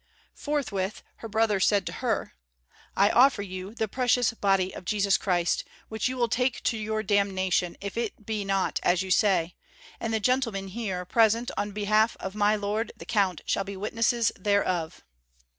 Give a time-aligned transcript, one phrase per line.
[0.33, 2.33] Forthwith her brother said to her
[2.97, 7.03] "I offer you the precious Body of Jesus Christ, which you will take to your
[7.03, 9.53] damnation if it be not as you say;
[9.99, 14.31] and the gentlemen here present on behalf of my lord the Count shall be witnesses
[14.35, 15.03] thereof."